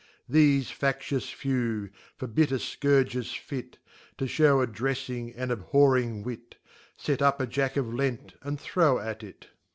Theft 0.27 0.73
factious 0.73 1.29
Few, 1.29 1.91
for 2.15 2.25
bitter 2.25 2.55
f&arges 2.55 3.37
fir, 3.37 3.77
(To 4.17 4.25
fliew 4.25 4.63
A 4.63 4.65
Jdrejpng 4.65 5.31
and 5.37 5.51
Abhorring 5.51 6.23
Wit) 6.23 6.55
Set 6.97 7.21
up 7.21 7.39
a 7.39 7.45
Jac\ofLent, 7.45 8.31
and 8.41 8.59
throw 8.59 8.97
at 8.97 9.21
it. 9.21 9.49